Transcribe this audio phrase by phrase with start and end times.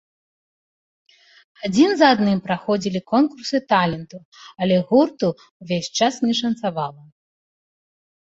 [1.67, 4.17] Адзін за адным праходзілі конкурсы таленту,
[4.65, 5.27] але гурту
[5.61, 7.03] ўвесь час не шанцавала.